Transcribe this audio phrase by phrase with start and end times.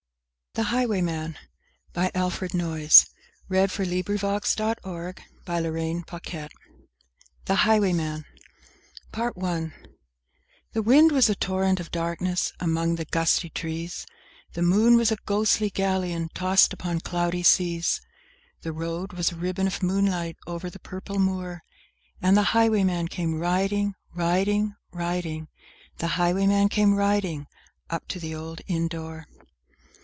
[0.53, 1.37] Page Mission
[1.93, 3.53] ...Privacy Policy Links to...
[3.53, 6.49] ...other Poetry Sites Alfred Noyes (1880 1958)
[7.45, 8.25] The Highwayman
[9.13, 9.87] PART ONE I
[10.73, 14.05] THE wind was a torrent of darkness among the gusty trees,
[14.51, 18.01] The moon was a ghostly galleon tossed upon cloudy seas,
[18.59, 21.63] The road was a ribbon of moonlight over the purple moor,
[22.21, 25.47] And the highwayman came riding— Riding—riding—
[25.99, 27.47] The highwayman came riding,
[27.89, 29.27] up to the old inn door.